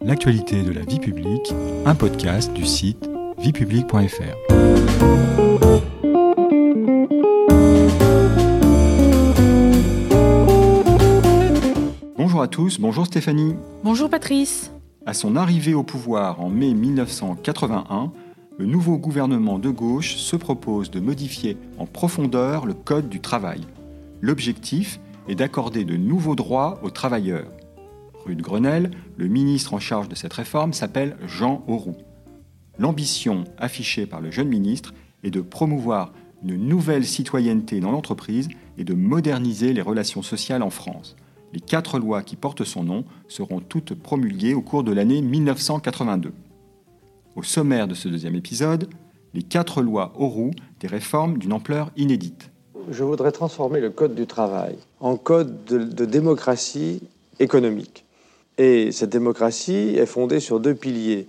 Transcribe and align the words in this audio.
l'actualité 0.00 0.62
de 0.62 0.70
la 0.70 0.82
vie 0.82 1.00
publique, 1.00 1.52
un 1.84 1.94
podcast 1.94 2.52
du 2.52 2.64
site 2.64 3.10
viepublique.fr. 3.38 4.36
Bonjour 12.16 12.42
à 12.42 12.48
tous, 12.48 12.78
bonjour 12.78 13.06
Stéphanie. 13.06 13.56
Bonjour 13.82 14.08
Patrice. 14.08 14.72
À 15.04 15.14
son 15.14 15.36
arrivée 15.36 15.74
au 15.74 15.82
pouvoir 15.82 16.40
en 16.40 16.48
mai 16.48 16.74
1981, 16.74 18.12
le 18.58 18.66
nouveau 18.66 18.98
gouvernement 18.98 19.58
de 19.58 19.70
gauche 19.70 20.16
se 20.16 20.36
propose 20.36 20.90
de 20.90 21.00
modifier 21.00 21.56
en 21.78 21.86
profondeur 21.86 22.66
le 22.66 22.74
Code 22.74 23.08
du 23.08 23.20
travail. 23.20 23.62
L'objectif 24.20 25.00
est 25.28 25.34
d'accorder 25.34 25.84
de 25.84 25.96
nouveaux 25.96 26.36
droits 26.36 26.78
aux 26.82 26.90
travailleurs. 26.90 27.48
De 28.34 28.42
Grenelle, 28.42 28.90
le 29.16 29.26
ministre 29.26 29.74
en 29.74 29.78
charge 29.78 30.08
de 30.08 30.14
cette 30.14 30.32
réforme 30.32 30.72
s'appelle 30.72 31.16
Jean 31.26 31.64
Auroux. 31.66 31.96
L'ambition 32.78 33.44
affichée 33.56 34.06
par 34.06 34.20
le 34.20 34.30
jeune 34.30 34.48
ministre 34.48 34.92
est 35.24 35.30
de 35.30 35.40
promouvoir 35.40 36.12
une 36.44 36.56
nouvelle 36.56 37.04
citoyenneté 37.04 37.80
dans 37.80 37.90
l'entreprise 37.90 38.48
et 38.76 38.84
de 38.84 38.94
moderniser 38.94 39.72
les 39.72 39.82
relations 39.82 40.22
sociales 40.22 40.62
en 40.62 40.70
France. 40.70 41.16
Les 41.52 41.60
quatre 41.60 41.98
lois 41.98 42.22
qui 42.22 42.36
portent 42.36 42.64
son 42.64 42.84
nom 42.84 43.04
seront 43.28 43.60
toutes 43.60 43.94
promulguées 43.94 44.54
au 44.54 44.60
cours 44.60 44.84
de 44.84 44.92
l'année 44.92 45.22
1982. 45.22 46.32
Au 47.34 47.42
sommaire 47.42 47.88
de 47.88 47.94
ce 47.94 48.08
deuxième 48.08 48.34
épisode, 48.34 48.88
les 49.32 49.42
quatre 49.42 49.82
lois 49.82 50.12
Auroux, 50.16 50.50
des 50.80 50.88
réformes 50.88 51.38
d'une 51.38 51.52
ampleur 51.52 51.90
inédite. 51.96 52.50
Je 52.90 53.04
voudrais 53.04 53.32
transformer 53.32 53.80
le 53.80 53.90
Code 53.90 54.14
du 54.14 54.26
travail 54.26 54.76
en 55.00 55.16
code 55.16 55.64
de, 55.64 55.78
de 55.78 56.04
démocratie 56.04 57.02
économique. 57.38 58.04
Et 58.58 58.90
cette 58.92 59.10
démocratie 59.10 59.94
est 59.96 60.06
fondée 60.06 60.40
sur 60.40 60.60
deux 60.60 60.74
piliers. 60.74 61.26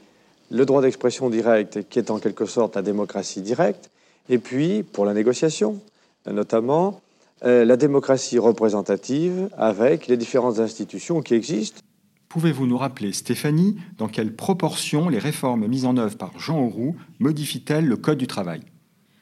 Le 0.51 0.65
droit 0.65 0.81
d'expression 0.81 1.29
direct, 1.29 1.87
qui 1.89 1.99
est 1.99 2.09
en 2.09 2.19
quelque 2.19 2.45
sorte 2.45 2.75
la 2.75 2.81
démocratie 2.81 3.41
directe, 3.41 3.91
et 4.29 4.39
puis, 4.39 4.83
pour 4.83 5.05
la 5.05 5.13
négociation, 5.13 5.79
notamment, 6.29 7.01
euh, 7.45 7.65
la 7.65 7.77
démocratie 7.77 8.37
représentative 8.37 9.49
avec 9.57 10.07
les 10.07 10.17
différentes 10.17 10.59
institutions 10.59 11.21
qui 11.21 11.35
existent. 11.35 11.81
Pouvez-vous 12.27 12.67
nous 12.67 12.77
rappeler, 12.77 13.11
Stéphanie, 13.13 13.77
dans 13.97 14.07
quelle 14.07 14.35
proportion 14.35 15.09
les 15.09 15.17
réformes 15.17 15.65
mises 15.67 15.85
en 15.85 15.97
œuvre 15.97 16.17
par 16.17 16.37
Jean 16.39 16.59
Auroux 16.59 16.95
modifient-elles 17.19 17.87
le 17.87 17.97
Code 17.97 18.19
du 18.19 18.27
travail? 18.27 18.61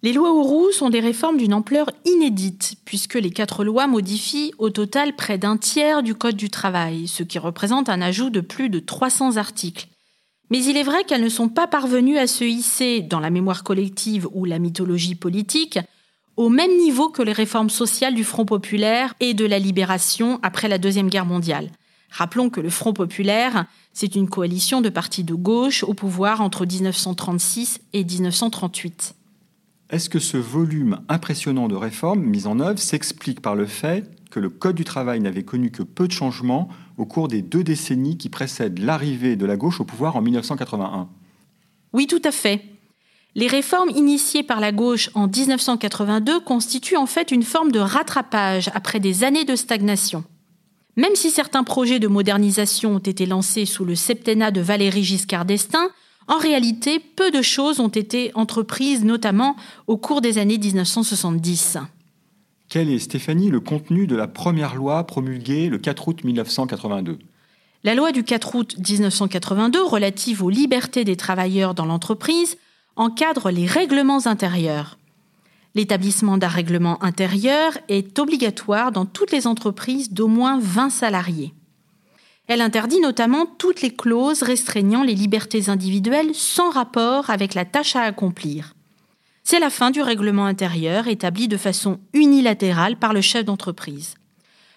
Les 0.03 0.14
lois 0.14 0.31
Auroux 0.31 0.72
sont 0.72 0.92
des 0.92 1.00
réformes 1.00 1.38
d'une 1.38 1.56
ampleur 1.56 1.90
inédite, 2.06 2.76
puisque 2.86 3.16
les 3.16 3.31
quatre 3.31 3.64
lois 3.64 3.88
modifient 3.88 4.54
au 4.59 4.70
total 4.70 5.16
près 5.16 5.39
d'un 5.39 5.58
tiers 5.58 6.04
du 6.04 6.14
Code 6.14 6.36
du 6.36 6.52
travail, 6.52 7.08
ce 7.08 7.23
qui 7.23 7.39
représente 7.39 7.89
un 7.89 8.02
ajout 8.02 8.30
de 8.30 8.42
plus 8.42 8.70
de 8.70 8.80
300 8.80 9.38
articles. 9.38 9.88
Mais 10.52 10.64
il 10.64 10.78
est 10.78 10.84
vrai 10.84 11.04
qu'elles 11.04 11.23
ne 11.23 11.30
sont 11.30 11.50
pas 11.50 11.66
parvenues 11.66 12.20
à 12.20 12.28
se 12.28 12.44
hisser, 12.44 13.02
dans 13.02 13.20
la 13.20 13.31
mémoire 13.31 13.64
collective 13.64 14.28
ou 14.34 14.45
la 14.45 14.59
mythologie 14.59 15.16
politique, 15.16 15.80
au 16.38 16.50
même 16.50 16.78
niveau 16.78 17.09
que 17.09 17.23
les 17.23 17.34
réformes 17.34 17.72
sociales 17.72 18.14
du 18.14 18.23
Front 18.23 18.45
populaire 18.45 19.16
et 19.20 19.34
de 19.34 19.45
la 19.45 19.58
libération 19.58 20.39
après 20.44 20.67
la 20.67 20.78
Deuxième 20.78 21.09
Guerre 21.09 21.26
mondiale. 21.26 21.72
Rappelons 22.11 22.52
que 22.52 22.61
le 22.61 22.70
Front 22.70 22.94
populaire, 22.94 23.66
c'est 23.94 24.16
une 24.16 24.30
coalition 24.30 24.80
de 24.80 24.89
partis 24.89 25.23
de 25.23 25.34
gauche 25.34 25.84
au 25.84 25.95
pouvoir 25.95 26.42
entre 26.42 26.67
1936 26.67 27.80
et 27.94 28.04
1938. 28.04 29.16
Est-ce 29.89 30.09
que 30.09 30.19
ce 30.19 30.35
volume 30.35 30.99
impressionnant 31.07 31.69
de 31.69 31.75
réformes 31.75 32.21
mises 32.21 32.47
en 32.47 32.59
œuvre 32.59 32.80
s'explique 32.80 33.41
par 33.41 33.55
le 33.55 33.66
fait 33.66 34.09
que 34.31 34.39
le 34.39 34.49
Code 34.49 34.75
du 34.75 34.83
travail 34.83 35.21
n'avait 35.21 35.43
connu 35.43 35.71
que 35.71 35.83
peu 35.83 36.07
de 36.07 36.11
changements 36.11 36.67
au 36.97 37.05
cours 37.05 37.30
des 37.30 37.41
deux 37.41 37.63
décennies 37.63 38.17
qui 38.17 38.27
précèdent 38.27 38.80
l'arrivée 38.80 39.38
de 39.38 39.45
la 39.45 39.55
gauche 39.55 39.80
au 39.80 39.85
pouvoir 39.85 40.17
en 40.17 40.21
1981 40.21 41.08
Oui, 41.93 42.05
tout 42.05 42.21
à 42.25 42.31
fait. 42.31 42.65
Les 43.35 43.47
réformes 43.47 43.91
initiées 43.91 44.43
par 44.43 44.59
la 44.59 44.73
gauche 44.73 45.09
en 45.13 45.27
1982 45.27 46.41
constituent 46.41 46.97
en 46.97 47.05
fait 47.05 47.31
une 47.31 47.43
forme 47.43 47.71
de 47.71 47.80
rattrapage 47.80 48.70
après 48.73 48.99
des 48.99 49.23
années 49.23 49.45
de 49.45 49.55
stagnation. 49.55 50.26
Même 50.97 51.15
si 51.15 51.30
certains 51.30 51.64
projets 51.64 51.99
de 51.99 52.08
modernisation 52.08 52.95
ont 52.95 52.99
été 52.99 53.26
lancés 53.26 53.65
sous 53.65 53.86
le 53.86 53.95
septennat 53.95 54.52
de 54.52 54.59
Valéry 54.59 55.03
Giscard 55.03 55.45
d'Estaing, 55.45 55.89
en 56.27 56.38
réalité, 56.38 56.99
peu 56.99 57.32
de 57.32 57.42
choses 57.42 57.80
ont 57.80 57.88
été 57.88 58.32
entreprises, 58.36 59.04
notamment 59.04 59.55
au 59.88 59.98
cours 59.98 60.21
des 60.21 60.38
années 60.38 60.58
1970. 60.58 61.77
Quel 62.70 62.89
est, 62.89 62.99
Stéphanie, 62.99 63.49
le 63.49 63.61
contenu 63.61 64.08
de 64.08 64.15
la 64.15 64.27
première 64.27 64.76
loi 64.76 65.05
promulguée 65.05 65.70
le 65.70 65.77
4 65.77 66.08
août 66.10 66.23
1982 66.26 67.17
La 67.86 67.95
loi 67.95 68.11
du 68.11 68.26
4 68.26 68.55
août 68.55 68.76
1982 68.77 69.83
relative 69.83 70.43
aux 70.43 70.49
libertés 70.49 71.05
des 71.05 71.15
travailleurs 71.15 71.73
dans 71.73 71.86
l'entreprise 71.86 72.58
encadre 72.98 73.52
les 73.52 73.65
règlements 73.65 74.26
intérieurs. 74.26 74.98
L'établissement 75.76 76.38
d'un 76.38 76.48
règlement 76.48 77.02
intérieur 77.04 77.77
est 77.88 78.20
obligatoire 78.20 78.92
dans 78.92 79.05
toutes 79.05 79.32
les 79.32 79.48
entreprises 79.48 80.11
d'au 80.11 80.27
moins 80.27 80.59
20 80.59 80.89
salariés. 80.89 81.54
Elle 82.47 82.61
interdit 82.61 83.02
notamment 83.02 83.45
toutes 83.45 83.81
les 83.81 83.93
clauses 83.93 84.41
restreignant 84.41 85.03
les 85.03 85.15
libertés 85.15 85.69
individuelles 85.69 86.33
sans 86.33 86.69
rapport 86.69 87.30
avec 87.30 87.53
la 87.53 87.65
tâche 87.65 87.95
à 87.95 88.03
accomplir. 88.03 88.73
C'est 89.43 89.59
la 89.59 89.69
fin 89.69 89.91
du 89.91 90.02
règlement 90.02 90.45
intérieur 90.45 91.08
établi 91.08 91.47
de 91.47 91.58
façon 91.58 91.99
unilatérale 92.13 92.97
par 92.97 93.13
le 93.13 93.21
chef 93.21 93.45
d'entreprise. 93.45 94.15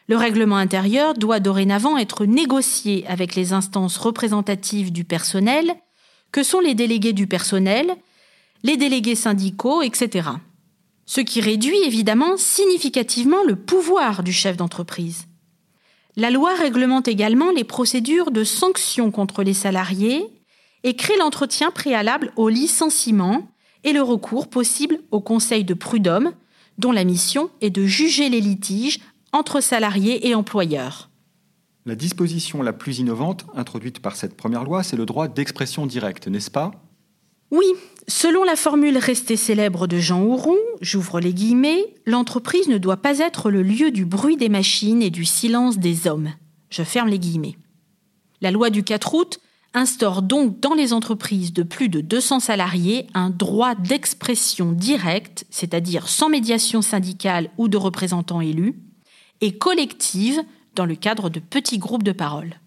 Le 0.09 0.17
règlement 0.17 0.57
intérieur 0.57 1.15
doit 1.15 1.39
dorénavant 1.39 1.97
être 1.97 2.25
négocié 2.25 3.07
avec 3.07 3.37
les 3.37 3.53
instances 3.53 3.97
représentatives 3.97 4.91
du 4.91 5.05
personnel, 5.05 5.75
que 6.33 6.43
sont 6.43 6.61
les 6.61 6.75
délégués 6.75 7.13
du 7.13 7.29
personnel, 7.29 7.95
les 8.65 8.77
délégués 8.77 9.15
syndicaux, 9.15 9.83
etc. 9.83 10.29
Ce 11.07 11.21
qui 11.21 11.41
réduit 11.41 11.83
évidemment 11.85 12.37
significativement 12.37 13.45
le 13.47 13.57
pouvoir 13.57 14.25
du 14.25 14.33
chef 14.33 14.57
d'entreprise. 14.57 15.27
La 16.17 16.31
loi 16.31 16.55
réglemente 16.55 17.09
également 17.09 17.51
les 17.51 17.65
procédures 17.65 18.31
de 18.31 18.45
sanction 18.45 19.11
contre 19.11 19.43
les 19.43 19.55
salariés 19.55 20.27
et 20.83 20.97
crée 20.97 21.17
l'entretien 21.19 21.71
préalable 21.71 22.33
au 22.37 22.49
licenciement 22.49 23.49
et 23.85 23.93
le 23.93 24.03
recours 24.03 24.49
possible 24.49 25.01
au 25.11 25.21
conseil 25.21 25.65
de 25.65 25.75
prud'homme, 25.75 26.33
dont 26.79 26.93
la 26.93 27.05
mission 27.05 27.51
est 27.61 27.71
de 27.71 27.85
juger 27.87 28.29
les 28.29 28.41
litiges 28.41 29.01
entre 29.33 29.61
salariés 29.61 30.29
et 30.29 30.35
employeurs. 30.35 31.11
La 31.87 31.95
disposition 31.95 32.63
la 32.63 32.73
plus 32.73 32.99
innovante 32.99 33.47
introduite 33.55 34.01
par 34.01 34.17
cette 34.17 34.37
première 34.37 34.65
loi, 34.65 34.83
c'est 34.83 34.97
le 34.97 35.07
droit 35.07 35.29
d'expression 35.29 35.87
directe, 35.87 36.29
n'est-ce 36.29 36.51
pas? 36.51 36.73
Oui, 37.51 37.67
selon 38.07 38.45
la 38.45 38.55
formule 38.55 38.97
restée 38.97 39.37
célèbre 39.37 39.87
de 39.87 39.99
Jean 39.99 40.23
Houron, 40.23 40.57
j'ouvre 40.81 41.19
les 41.21 41.35
guillemets, 41.35 41.95
l'entreprise 42.07 42.69
ne 42.69 42.79
doit 42.79 42.99
pas 42.99 43.19
être 43.19 43.51
le 43.51 43.63
lieu 43.63 43.91
du 43.91 44.05
bruit 44.05 44.37
des 44.37 44.49
machines 44.49 45.03
et 45.03 45.11
du 45.11 45.25
silence 45.25 45.79
des 45.79 46.07
hommes. 46.07 46.33
Je 46.71 46.85
ferme 46.85 47.09
les 47.09 47.19
guillemets. 47.19 47.57
La 48.41 48.53
loi 48.53 48.71
du 48.71 48.85
4 48.85 49.15
août 49.15 49.41
instaure 49.75 50.23
donc 50.23 50.61
dans 50.61 50.75
les 50.75 50.93
entreprises 50.93 51.53
de 51.53 51.63
plus 51.63 51.89
de 51.89 52.01
200 52.01 52.41
salariés 52.41 53.07
un 53.15 53.31
droit 53.31 53.75
d'expression 53.75 54.73
directe, 54.73 55.45
c'est-à-dire 55.51 56.09
sans 56.09 56.29
médiation 56.29 56.83
syndicale 56.83 57.51
ou 57.59 57.69
de 57.69 57.77
représentants 57.77 58.41
élus, 58.41 58.77
et 59.41 59.57
collective 59.59 60.41
dans 60.75 60.87
le 60.87 60.95
cadre 60.95 61.31
de 61.31 61.41
petits 61.41 61.79
groupes 61.79 62.03
de 62.03 62.13
parole. 62.13 62.61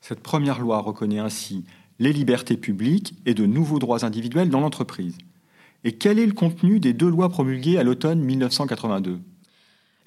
Cette 0.00 0.20
première 0.20 0.60
loi 0.60 0.80
reconnaît 0.80 1.18
ainsi 1.18 1.64
les 1.98 2.12
libertés 2.12 2.56
publiques 2.56 3.14
et 3.26 3.34
de 3.34 3.46
nouveaux 3.46 3.78
droits 3.78 4.04
individuels 4.04 4.50
dans 4.50 4.60
l'entreprise. 4.60 5.16
Et 5.84 5.92
quel 5.92 6.18
est 6.18 6.26
le 6.26 6.32
contenu 6.32 6.80
des 6.80 6.92
deux 6.92 7.08
lois 7.08 7.28
promulguées 7.28 7.78
à 7.78 7.84
l'automne 7.84 8.20
1982 8.20 9.20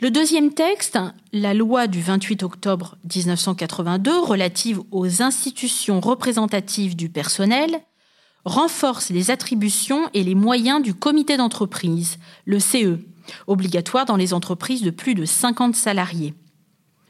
le 0.01 0.11
deuxième 0.11 0.53
texte, 0.53 0.97
la 1.33 1.53
loi 1.53 1.87
du 1.87 1.99
28 1.99 2.43
octobre 2.43 2.97
1982 3.13 4.21
relative 4.21 4.79
aux 4.91 5.21
institutions 5.21 5.99
représentatives 5.99 6.95
du 6.95 7.09
personnel, 7.09 7.81
renforce 8.45 9.09
les 9.09 9.29
attributions 9.29 10.09
et 10.13 10.23
les 10.23 10.35
moyens 10.35 10.81
du 10.81 10.93
comité 10.93 11.35
d'entreprise, 11.35 12.17
le 12.45 12.59
CE, 12.59 12.99
obligatoire 13.45 14.05
dans 14.05 14.15
les 14.15 14.33
entreprises 14.33 14.83
de 14.83 14.89
plus 14.89 15.15
de 15.15 15.25
50 15.25 15.75
salariés. 15.75 16.33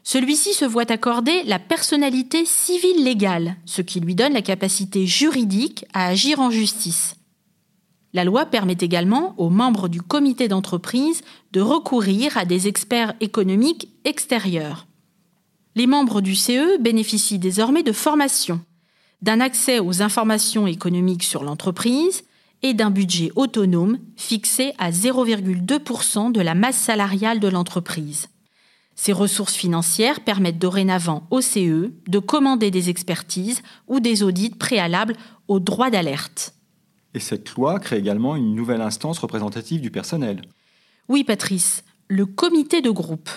Celui-ci 0.02 0.54
se 0.54 0.64
voit 0.64 0.90
accorder 0.90 1.42
la 1.44 1.58
personnalité 1.58 2.44
civile 2.44 3.04
légale, 3.04 3.56
ce 3.66 3.82
qui 3.82 4.00
lui 4.00 4.14
donne 4.14 4.32
la 4.32 4.42
capacité 4.42 5.06
juridique 5.06 5.84
à 5.92 6.06
agir 6.06 6.40
en 6.40 6.50
justice. 6.50 7.16
La 8.12 8.24
loi 8.24 8.46
permet 8.46 8.76
également 8.80 9.34
aux 9.38 9.50
membres 9.50 9.88
du 9.88 10.02
comité 10.02 10.48
d'entreprise 10.48 11.22
de 11.52 11.60
recourir 11.60 12.36
à 12.36 12.44
des 12.44 12.66
experts 12.66 13.14
économiques 13.20 13.88
extérieurs. 14.04 14.86
Les 15.76 15.86
membres 15.86 16.20
du 16.20 16.34
CE 16.34 16.78
bénéficient 16.78 17.38
désormais 17.38 17.84
de 17.84 17.92
formation, 17.92 18.60
d'un 19.22 19.40
accès 19.40 19.78
aux 19.78 20.02
informations 20.02 20.66
économiques 20.66 21.22
sur 21.22 21.44
l'entreprise 21.44 22.24
et 22.62 22.74
d'un 22.74 22.90
budget 22.90 23.30
autonome 23.36 23.98
fixé 24.16 24.72
à 24.78 24.90
0,2% 24.90 26.32
de 26.32 26.40
la 26.40 26.54
masse 26.54 26.78
salariale 26.78 27.38
de 27.38 27.48
l'entreprise. 27.48 28.28
Ces 29.02 29.14
ressources 29.14 29.54
financières 29.54 30.20
permettent 30.20 30.58
dorénavant 30.58 31.26
au 31.30 31.40
CE 31.40 31.90
de 32.06 32.18
commander 32.18 32.70
des 32.70 32.90
expertises 32.90 33.62
ou 33.88 33.98
des 33.98 34.22
audits 34.22 34.50
préalables 34.50 35.16
au 35.48 35.58
droit 35.58 35.88
d'alerte. 35.88 36.52
Et 37.14 37.18
cette 37.18 37.52
loi 37.52 37.80
crée 37.80 37.96
également 37.96 38.36
une 38.36 38.54
nouvelle 38.54 38.82
instance 38.82 39.18
représentative 39.18 39.80
du 39.80 39.90
personnel. 39.90 40.42
Oui, 41.08 41.24
Patrice, 41.24 41.82
le 42.08 42.26
comité 42.26 42.82
de 42.82 42.90
groupe. 42.90 43.30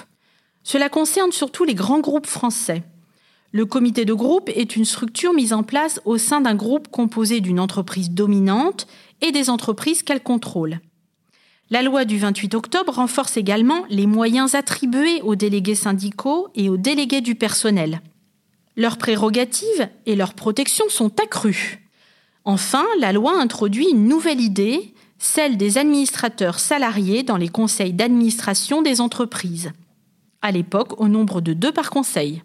Cela 0.63 0.89
concerne 0.89 1.31
surtout 1.31 1.63
les 1.63 1.75
grands 1.75 2.01
groupes 2.01 2.27
français. 2.27 2.83
Le 3.54 3.65
comité 3.65 4.04
de 4.04 4.13
groupe 4.13 4.50
est 4.50 4.75
une 4.75 4.83
structure 4.83 5.31
mise 5.31 5.54
en 5.54 5.63
place 5.63 6.01
au 6.04 6.18
sein 6.18 6.42
d'un 6.42 6.56
groupe 6.56 6.89
composé 6.89 7.39
d'une 7.39 7.62
entreprise 7.62 8.12
dominante 8.12 8.86
et 9.21 9.31
des 9.31 9.50
entreprises 9.50 10.04
qu'elle 10.04 10.24
contrôle. 10.24 10.81
La 11.69 11.81
loi 11.81 12.06
du 12.06 12.18
28 12.18 12.56
octobre 12.56 12.94
renforce 12.94 13.38
également 13.38 13.86
les 13.89 14.06
moyens 14.06 14.54
attribués 14.54 15.21
aux 15.21 15.36
délégués 15.36 15.75
syndicaux 15.75 16.50
et 16.56 16.69
aux 16.69 16.77
délégués 16.77 17.21
du 17.21 17.36
personnel. 17.36 18.01
Leurs 18.75 18.98
prérogatives 18.98 19.88
et 20.06 20.15
leurs 20.15 20.33
protections 20.33 20.89
sont 20.89 21.19
accrues. 21.21 21.80
Enfin, 22.45 22.86
la 23.00 23.13
loi 23.13 23.39
introduit 23.39 23.88
une 23.89 24.07
nouvelle 24.07 24.42
idée, 24.42 24.94
celle 25.18 25.56
des 25.57 25.77
administrateurs 25.77 26.60
salariés 26.60 27.24
dans 27.24 27.38
les 27.38 27.48
conseils 27.48 27.94
d'administration 27.94 28.81
des 28.81 29.00
entreprises. 29.00 29.71
À 30.42 30.51
l'époque, 30.51 31.00
au 31.00 31.07
nombre 31.07 31.39
de 31.39 31.54
deux 31.54 31.71
par 31.71 31.89
conseil. 31.89 32.44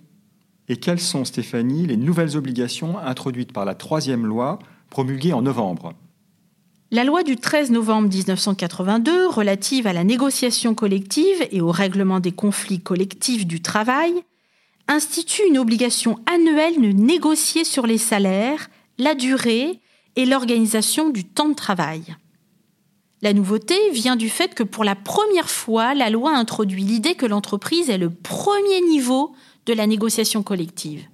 Et 0.69 0.77
quelles 0.77 1.01
sont, 1.01 1.25
Stéphanie, 1.25 1.87
les 1.87 1.97
nouvelles 1.97 2.37
obligations 2.37 2.99
introduites 2.99 3.53
par 3.53 3.65
la 3.65 3.75
troisième 3.75 4.27
loi 4.27 4.61
promulguée 4.91 5.33
en 5.33 5.43
novembre? 5.43 5.95
La 6.91 7.05
loi 7.05 7.23
du 7.23 7.37
13 7.37 7.71
novembre 7.71 8.09
1982 8.09 9.27
relative 9.27 9.87
à 9.87 9.93
la 9.93 10.05
négociation 10.05 10.75
collective 10.75 11.47
et 11.51 11.61
au 11.61 11.71
règlement 11.71 12.19
des 12.19 12.33
conflits 12.33 12.81
collectifs 12.81 13.47
du 13.47 13.61
travail 13.61 14.15
institue 14.87 15.43
une 15.47 15.59
obligation 15.59 16.19
annuelle 16.25 16.81
de 16.81 16.93
négocier 16.93 17.65
sur 17.65 17.87
les 17.87 17.99
salaires, 17.99 18.71
la 18.97 19.15
durée 19.15 19.81
et 20.17 20.25
l'organisation 20.25 21.11
du 21.11 21.25
temps 21.25 21.51
de 21.51 21.55
travail. 21.55 22.17
La 23.21 23.35
nouveauté 23.35 23.77
vient 23.93 24.17
du 24.17 24.31
fait 24.31 24.55
que 24.55 24.63
pour 24.63 24.85
la 24.85 24.97
première 24.97 25.51
fois, 25.51 25.93
la 25.93 26.09
loi 26.09 26.35
introduit 26.35 26.85
l'idée 26.85 27.17
que 27.17 27.27
l'entreprise 27.27 27.91
est 27.91 27.99
le 27.99 28.09
premier 28.09 28.81
niveau 28.89 29.35
de 29.67 29.75
la 29.75 29.87
négociation 29.87 30.43
collective. 30.43 31.05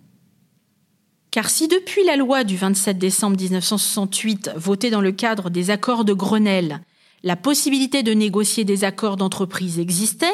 Car 1.34 1.50
si 1.50 1.66
depuis 1.66 2.04
la 2.04 2.14
loi 2.14 2.44
du 2.44 2.56
27 2.56 2.96
décembre 2.96 3.36
1968, 3.36 4.52
votée 4.54 4.90
dans 4.90 5.00
le 5.00 5.10
cadre 5.10 5.50
des 5.50 5.70
accords 5.70 6.04
de 6.04 6.12
Grenelle, 6.12 6.81
la 7.25 7.34
possibilité 7.34 8.04
de 8.04 8.12
négocier 8.12 8.62
des 8.62 8.84
accords 8.84 9.16
d'entreprise 9.16 9.81
existait, 9.81 10.26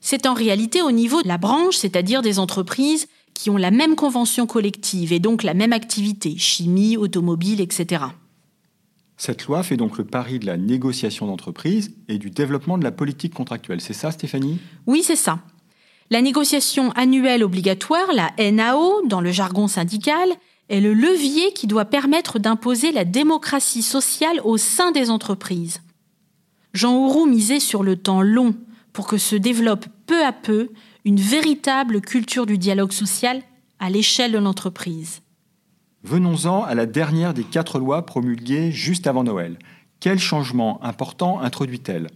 c'est 0.00 0.26
en 0.26 0.34
réalité 0.34 0.80
au 0.80 0.92
niveau 0.92 1.22
de 1.22 1.26
la 1.26 1.38
branche, 1.38 1.74
c'est-à-dire 1.74 2.22
des 2.22 2.38
entreprises 2.38 3.08
qui 3.34 3.50
ont 3.50 3.56
la 3.56 3.72
même 3.72 3.96
convention 3.96 4.46
collective 4.46 5.12
et 5.12 5.18
donc 5.18 5.42
la 5.42 5.54
même 5.54 5.72
activité, 5.72 6.38
chimie, 6.38 6.96
automobile, 6.96 7.60
etc. 7.60 8.04
Cette 9.16 9.46
loi 9.46 9.64
fait 9.64 9.76
donc 9.76 9.98
le 9.98 10.04
pari 10.04 10.38
de 10.38 10.46
la 10.46 10.56
négociation 10.56 11.26
d'entreprise 11.26 11.96
et 12.06 12.18
du 12.18 12.30
développement 12.30 12.78
de 12.78 12.84
la 12.84 12.92
politique 12.92 13.34
contractuelle. 13.34 13.80
C'est 13.80 13.92
ça, 13.92 14.12
Stéphanie? 14.12 14.60
Oui, 14.86 15.02
c'est 15.02 15.16
ça. 15.16 15.40
La 16.10 16.22
négociation 16.22 16.90
annuelle 16.92 17.44
obligatoire, 17.44 18.08
la 18.14 18.32
NAO, 18.50 19.06
dans 19.06 19.20
le 19.20 19.30
jargon 19.30 19.68
syndical, 19.68 20.30
est 20.70 20.80
le 20.80 20.94
levier 20.94 21.52
qui 21.52 21.66
doit 21.66 21.84
permettre 21.84 22.38
d'imposer 22.38 22.92
la 22.92 23.04
démocratie 23.04 23.82
sociale 23.82 24.40
au 24.44 24.56
sein 24.56 24.90
des 24.90 25.10
entreprises. 25.10 25.82
Jean 26.72 26.94
Auroux 26.96 27.26
misait 27.26 27.60
sur 27.60 27.82
le 27.82 27.96
temps 27.96 28.22
long 28.22 28.54
pour 28.92 29.06
que 29.06 29.18
se 29.18 29.36
développe 29.36 29.86
peu 30.06 30.24
à 30.24 30.32
peu 30.32 30.70
une 31.04 31.20
véritable 31.20 32.00
culture 32.00 32.46
du 32.46 32.58
dialogue 32.58 32.92
social 32.92 33.42
à 33.78 33.90
l'échelle 33.90 34.32
de 34.32 34.38
l'entreprise. 34.38 35.20
Venons-en 36.04 36.62
à 36.62 36.74
la 36.74 36.86
dernière 36.86 37.34
des 37.34 37.44
quatre 37.44 37.78
lois 37.78 38.06
promulguées 38.06 38.72
juste 38.72 39.06
avant 39.06 39.24
Noël. 39.24 39.58
Quel 40.00 40.18
changement 40.18 40.82
important 40.82 41.40
introduit-elle? 41.40 42.08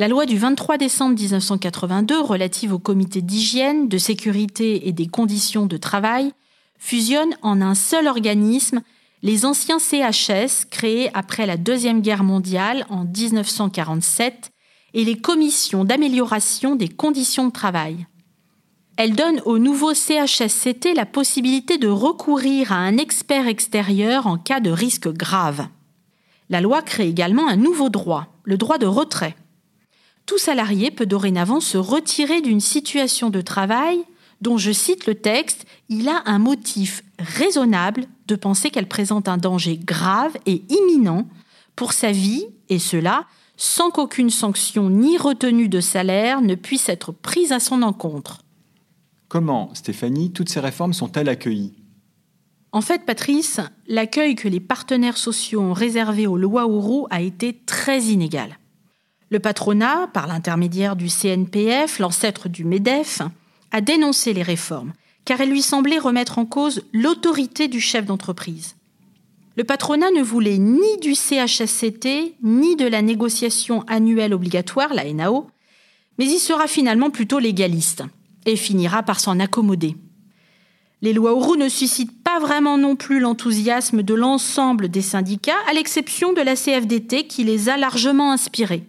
La 0.00 0.06
loi 0.06 0.26
du 0.26 0.38
23 0.38 0.78
décembre 0.78 1.18
1982 1.18 2.20
relative 2.20 2.72
au 2.72 2.78
comité 2.78 3.20
d'hygiène, 3.20 3.88
de 3.88 3.98
sécurité 3.98 4.86
et 4.86 4.92
des 4.92 5.08
conditions 5.08 5.66
de 5.66 5.76
travail 5.76 6.30
fusionne 6.78 7.34
en 7.42 7.60
un 7.60 7.74
seul 7.74 8.06
organisme 8.06 8.82
les 9.24 9.44
anciens 9.44 9.80
CHS 9.80 10.66
créés 10.70 11.10
après 11.14 11.46
la 11.46 11.56
Deuxième 11.56 12.00
Guerre 12.00 12.22
mondiale 12.22 12.86
en 12.90 13.02
1947 13.06 14.52
et 14.94 15.04
les 15.04 15.18
commissions 15.18 15.84
d'amélioration 15.84 16.76
des 16.76 16.88
conditions 16.88 17.48
de 17.48 17.52
travail. 17.52 18.06
Elle 18.96 19.16
donne 19.16 19.42
au 19.46 19.58
nouveau 19.58 19.94
CHSCT 19.94 20.94
la 20.94 21.06
possibilité 21.06 21.76
de 21.76 21.88
recourir 21.88 22.70
à 22.70 22.76
un 22.76 22.98
expert 22.98 23.48
extérieur 23.48 24.28
en 24.28 24.38
cas 24.38 24.60
de 24.60 24.70
risque 24.70 25.08
grave. 25.08 25.66
La 26.50 26.60
loi 26.60 26.82
crée 26.82 27.08
également 27.08 27.48
un 27.48 27.56
nouveau 27.56 27.88
droit, 27.88 28.28
le 28.44 28.56
droit 28.56 28.78
de 28.78 28.86
retrait. 28.86 29.34
Tout 30.28 30.36
salarié 30.36 30.90
peut 30.90 31.06
dorénavant 31.06 31.58
se 31.58 31.78
retirer 31.78 32.42
d'une 32.42 32.60
situation 32.60 33.30
de 33.30 33.40
travail 33.40 33.98
dont, 34.42 34.58
je 34.58 34.72
cite 34.72 35.06
le 35.06 35.14
texte, 35.14 35.64
il 35.88 36.06
a 36.06 36.22
un 36.26 36.38
motif 36.38 37.02
raisonnable 37.18 38.04
de 38.26 38.36
penser 38.36 38.68
qu'elle 38.68 38.88
présente 38.88 39.26
un 39.26 39.38
danger 39.38 39.78
grave 39.78 40.36
et 40.44 40.62
imminent 40.68 41.26
pour 41.76 41.94
sa 41.94 42.12
vie, 42.12 42.44
et 42.68 42.78
cela 42.78 43.24
sans 43.56 43.90
qu'aucune 43.90 44.28
sanction 44.28 44.90
ni 44.90 45.16
retenue 45.16 45.70
de 45.70 45.80
salaire 45.80 46.42
ne 46.42 46.54
puisse 46.54 46.90
être 46.90 47.10
prise 47.10 47.50
à 47.50 47.58
son 47.58 47.80
encontre. 47.80 48.42
Comment, 49.28 49.70
Stéphanie, 49.72 50.30
toutes 50.30 50.50
ces 50.50 50.60
réformes 50.60 50.92
sont-elles 50.92 51.30
accueillies? 51.30 51.72
En 52.72 52.82
fait, 52.82 53.06
Patrice, 53.06 53.60
l'accueil 53.86 54.34
que 54.34 54.46
les 54.46 54.60
partenaires 54.60 55.16
sociaux 55.16 55.62
ont 55.62 55.72
réservé 55.72 56.26
aux 56.26 56.36
lois 56.36 56.66
Ouro 56.66 57.08
a 57.08 57.22
été 57.22 57.54
très 57.64 58.02
inégal. 58.02 58.57
Le 59.30 59.40
patronat, 59.40 60.08
par 60.12 60.26
l'intermédiaire 60.26 60.96
du 60.96 61.08
CNPF, 61.08 61.98
l'ancêtre 61.98 62.48
du 62.48 62.64
MEDEF, 62.64 63.20
a 63.72 63.80
dénoncé 63.82 64.32
les 64.32 64.42
réformes, 64.42 64.92
car 65.26 65.40
elles 65.40 65.50
lui 65.50 65.60
semblaient 65.60 65.98
remettre 65.98 66.38
en 66.38 66.46
cause 66.46 66.82
l'autorité 66.94 67.68
du 67.68 67.80
chef 67.80 68.06
d'entreprise. 68.06 68.76
Le 69.56 69.64
patronat 69.64 70.10
ne 70.12 70.22
voulait 70.22 70.56
ni 70.56 70.96
du 71.02 71.14
CHSCT, 71.14 72.36
ni 72.42 72.76
de 72.76 72.86
la 72.86 73.02
négociation 73.02 73.82
annuelle 73.86 74.32
obligatoire, 74.32 74.94
la 74.94 75.12
NAO, 75.12 75.50
mais 76.18 76.26
il 76.26 76.38
sera 76.38 76.66
finalement 76.66 77.10
plutôt 77.10 77.38
légaliste 77.38 78.04
et 78.46 78.56
finira 78.56 79.02
par 79.02 79.20
s'en 79.20 79.40
accommoder. 79.40 79.94
Les 81.02 81.12
lois 81.12 81.34
Auroux 81.34 81.56
ne 81.56 81.68
suscitent 81.68 82.22
pas 82.22 82.38
vraiment 82.40 82.78
non 82.78 82.96
plus 82.96 83.20
l'enthousiasme 83.20 84.02
de 84.02 84.14
l'ensemble 84.14 84.88
des 84.88 85.02
syndicats, 85.02 85.52
à 85.68 85.74
l'exception 85.74 86.32
de 86.32 86.40
la 86.40 86.56
CFDT 86.56 87.26
qui 87.26 87.44
les 87.44 87.68
a 87.68 87.76
largement 87.76 88.32
inspirés. 88.32 88.84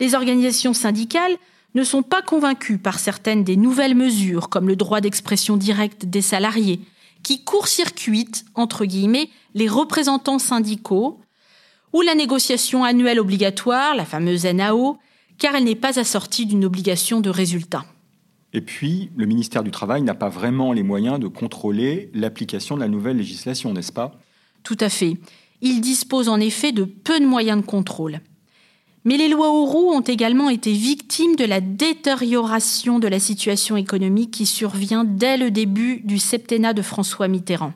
Les 0.00 0.14
organisations 0.14 0.72
syndicales 0.72 1.36
ne 1.74 1.84
sont 1.84 2.02
pas 2.02 2.22
convaincues 2.22 2.78
par 2.78 2.98
certaines 2.98 3.44
des 3.44 3.56
nouvelles 3.56 3.94
mesures, 3.94 4.48
comme 4.48 4.66
le 4.66 4.76
droit 4.76 5.00
d'expression 5.00 5.56
directe 5.56 6.06
des 6.06 6.22
salariés, 6.22 6.80
qui 7.22 7.44
court-circuite, 7.44 8.44
entre 8.54 8.86
guillemets, 8.86 9.28
les 9.54 9.68
représentants 9.68 10.38
syndicaux, 10.38 11.20
ou 11.92 12.00
la 12.02 12.14
négociation 12.14 12.84
annuelle 12.84 13.20
obligatoire, 13.20 13.94
la 13.94 14.04
fameuse 14.04 14.46
NAO, 14.46 14.98
car 15.38 15.54
elle 15.54 15.64
n'est 15.64 15.74
pas 15.74 15.98
assortie 15.98 16.46
d'une 16.46 16.64
obligation 16.64 17.20
de 17.20 17.30
résultat. 17.30 17.84
Et 18.52 18.60
puis, 18.60 19.10
le 19.16 19.26
ministère 19.26 19.62
du 19.62 19.70
Travail 19.70 20.02
n'a 20.02 20.14
pas 20.14 20.28
vraiment 20.28 20.72
les 20.72 20.82
moyens 20.82 21.20
de 21.20 21.28
contrôler 21.28 22.10
l'application 22.14 22.74
de 22.74 22.80
la 22.80 22.88
nouvelle 22.88 23.16
législation, 23.16 23.72
n'est-ce 23.72 23.92
pas? 23.92 24.12
Tout 24.62 24.76
à 24.80 24.88
fait. 24.88 25.16
Il 25.60 25.80
dispose 25.80 26.28
en 26.28 26.40
effet 26.40 26.72
de 26.72 26.84
peu 26.84 27.20
de 27.20 27.26
moyens 27.26 27.60
de 27.60 27.66
contrôle. 27.66 28.20
Mais 29.04 29.16
les 29.16 29.28
lois 29.28 29.50
Auroux 29.50 29.92
ont 29.92 30.02
également 30.02 30.50
été 30.50 30.72
victimes 30.72 31.36
de 31.36 31.44
la 31.44 31.60
détérioration 31.60 32.98
de 32.98 33.08
la 33.08 33.18
situation 33.18 33.76
économique 33.76 34.30
qui 34.30 34.46
survient 34.46 35.04
dès 35.04 35.36
le 35.36 35.50
début 35.50 36.00
du 36.04 36.18
septennat 36.18 36.74
de 36.74 36.82
François 36.82 37.28
Mitterrand. 37.28 37.72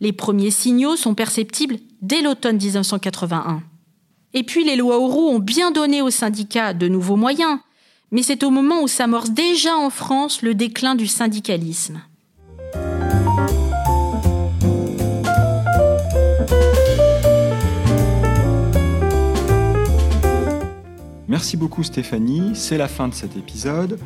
Les 0.00 0.12
premiers 0.12 0.50
signaux 0.50 0.96
sont 0.96 1.14
perceptibles 1.14 1.76
dès 2.02 2.20
l'automne 2.20 2.56
1981. 2.56 3.62
Et 4.32 4.42
puis 4.42 4.64
les 4.64 4.74
lois 4.74 4.98
Auroux 4.98 5.28
ont 5.28 5.38
bien 5.38 5.70
donné 5.70 6.02
aux 6.02 6.10
syndicats 6.10 6.74
de 6.74 6.88
nouveaux 6.88 7.16
moyens, 7.16 7.60
mais 8.10 8.22
c'est 8.22 8.42
au 8.42 8.50
moment 8.50 8.82
où 8.82 8.88
s'amorce 8.88 9.30
déjà 9.30 9.76
en 9.76 9.90
France 9.90 10.42
le 10.42 10.54
déclin 10.54 10.96
du 10.96 11.06
syndicalisme. 11.06 12.02
Merci 21.34 21.56
beaucoup 21.56 21.82
Stéphanie, 21.82 22.52
c'est 22.54 22.78
la 22.78 22.86
fin 22.86 23.08
de 23.08 23.12
cet 23.12 23.36
épisode. 23.36 23.98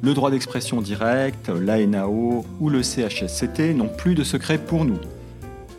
Le 0.00 0.14
droit 0.14 0.30
d'expression 0.30 0.80
directe, 0.80 1.48
l'ANAO 1.48 2.46
ou 2.60 2.70
le 2.70 2.84
CHSCT 2.84 3.74
n'ont 3.74 3.88
plus 3.88 4.14
de 4.14 4.22
secret 4.22 4.58
pour 4.58 4.84
nous. 4.84 5.00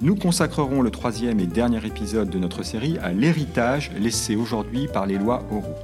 Nous 0.01 0.18
consacrerons 0.18 0.82
le 0.82 0.91
troisième 0.91 1.39
et 1.39 1.46
dernier 1.46 1.86
épisode 1.86 2.29
de 2.29 2.38
notre 2.38 2.63
série 2.63 2.98
à 3.01 3.13
l'héritage 3.13 3.91
laissé 3.98 4.36
aujourd'hui 4.36 4.89
par 4.91 5.06
les 5.06 5.18
lois 5.18 5.46
oraux. 5.53 5.77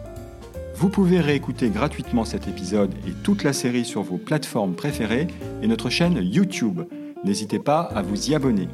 Vous 0.75 0.89
pouvez 0.89 1.21
réécouter 1.21 1.69
gratuitement 1.69 2.25
cet 2.25 2.49
épisode 2.49 2.91
et 3.07 3.13
toute 3.23 3.43
la 3.43 3.53
série 3.53 3.85
sur 3.85 4.01
vos 4.01 4.17
plateformes 4.17 4.75
préférées 4.75 5.27
et 5.61 5.67
notre 5.67 5.89
chaîne 5.89 6.19
YouTube. 6.21 6.81
N'hésitez 7.23 7.59
pas 7.59 7.79
à 7.79 8.01
vous 8.01 8.31
y 8.31 8.35
abonner. 8.35 8.67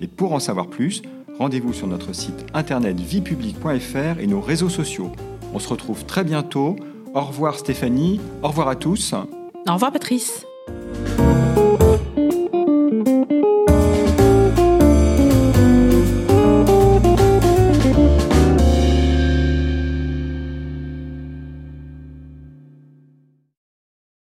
Et 0.00 0.06
pour 0.06 0.32
en 0.32 0.40
savoir 0.40 0.68
plus, 0.68 1.02
rendez-vous 1.38 1.74
sur 1.74 1.86
notre 1.86 2.14
site 2.14 2.46
internet 2.54 2.98
viepublic.fr 2.98 4.20
et 4.20 4.26
nos 4.26 4.40
réseaux 4.40 4.70
sociaux. 4.70 5.12
On 5.54 5.58
se 5.58 5.68
retrouve 5.68 6.04
très 6.04 6.24
bientôt. 6.24 6.76
Au 7.14 7.20
revoir 7.20 7.58
Stéphanie, 7.58 8.20
au 8.42 8.48
revoir 8.48 8.68
à 8.68 8.76
tous. 8.76 9.14
Au 9.68 9.74
revoir 9.74 9.92
Patrice. 9.92 10.46